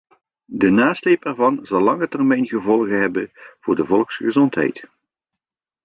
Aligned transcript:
De 0.45 0.69
nasleep 0.69 1.25
ervan 1.25 1.59
zal 1.61 1.81
langetermijngevolgen 1.81 2.99
hebben 2.99 3.31
voor 3.59 3.75
de 3.75 3.85
volksgezondheid. 3.85 4.87